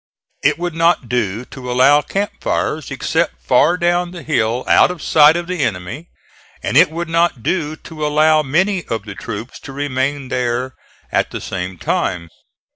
[0.41, 4.99] It would not do to allow camp fires except far down the hill out of
[4.99, 6.09] sight of the enemy,
[6.63, 10.73] and it would not do to allow many of the troops to remain there
[11.11, 12.29] at the same time.